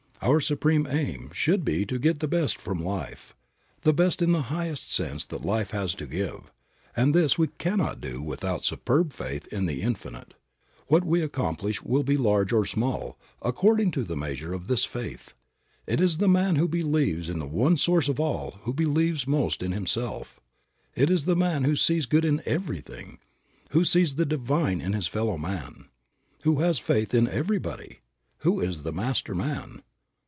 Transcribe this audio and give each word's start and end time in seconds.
Our 0.23 0.39
supreme 0.39 0.85
aim 0.85 1.31
should 1.33 1.65
be 1.65 1.83
to 1.87 1.97
get 1.97 2.19
the 2.19 2.27
best 2.27 2.57
from 2.59 2.77
life, 2.79 3.35
the 3.81 3.91
best 3.91 4.21
in 4.21 4.33
the 4.33 4.43
highest 4.53 4.93
sense 4.93 5.25
that 5.25 5.43
life 5.43 5.71
has 5.71 5.95
to 5.95 6.05
give, 6.05 6.51
and 6.95 7.11
this 7.15 7.39
we 7.39 7.47
cannot 7.57 7.99
do 7.99 8.21
without 8.21 8.63
superb 8.63 9.13
faith 9.13 9.47
in 9.47 9.65
the 9.65 9.81
Infinite. 9.81 10.35
What 10.85 11.03
we 11.03 11.23
accomplish 11.23 11.81
will 11.81 12.03
be 12.03 12.17
large 12.17 12.53
or 12.53 12.65
small 12.67 13.17
according 13.41 13.89
to 13.93 14.03
the 14.03 14.15
measure 14.15 14.53
of 14.53 14.67
this 14.67 14.85
faith. 14.85 15.33
It 15.87 15.99
is 15.99 16.19
the 16.19 16.29
man 16.29 16.55
who 16.55 16.67
believes 16.67 17.27
in 17.27 17.39
the 17.39 17.47
one 17.47 17.75
Source 17.75 18.07
of 18.07 18.19
All 18.19 18.59
who 18.61 18.73
believes 18.75 19.25
most 19.25 19.63
in 19.63 19.71
himself; 19.71 20.39
it 20.93 21.09
is 21.09 21.25
the 21.25 21.35
man 21.35 21.63
who 21.63 21.75
sees 21.75 22.05
good 22.05 22.25
in 22.25 22.43
everything, 22.45 23.17
who 23.71 23.83
sees 23.83 24.13
the 24.13 24.27
divine 24.27 24.81
in 24.81 24.93
his 24.93 25.07
fellow 25.07 25.35
man, 25.39 25.87
who 26.43 26.59
has 26.59 26.77
faith 26.77 27.15
in 27.15 27.27
everybody, 27.27 28.01
who 28.41 28.59
is 28.59 28.83
the 28.83 28.93
master 28.93 29.33
man. 29.33 29.81